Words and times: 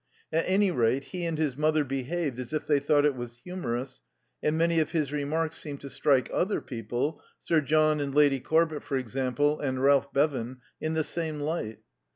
At 0.33 0.45
any 0.47 0.71
rate, 0.71 1.03
he 1.03 1.25
and 1.25 1.37
his 1.37 1.55
mother 1.55 1.83
behaved 1.83 2.39
as 2.39 2.53
if 2.53 2.65
they 2.65 2.79
thought 2.79 3.05
it 3.05 3.15
was 3.15 3.37
humorous, 3.43 4.01
and 4.41 4.57
many 4.57 4.79
of 4.79 4.93
his 4.93 5.11
remarks 5.13 5.57
seemed 5.57 5.79
to 5.81 5.91
strike 5.91 6.27
other 6.33 6.59
people 6.59 7.21
Sir 7.39 7.61
John 7.61 8.01
and 8.01 8.15
Lady 8.15 8.39
Corbett, 8.39 8.81
for 8.81 8.97
example, 8.97 9.59
and 9.59 9.83
Ralph 9.83 10.11
Bevan 10.11 10.57
in 10.79 10.95
the 10.95 11.03
same 11.03 11.39
light. 11.39 11.81